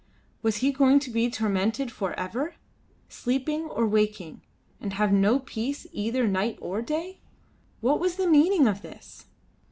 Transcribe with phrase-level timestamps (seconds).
[0.41, 2.55] Was he going to be tormented for ever,
[3.07, 4.41] sleeping or waking,
[4.79, 7.19] and have no peace either night or day?
[7.81, 9.27] What was the meaning of this?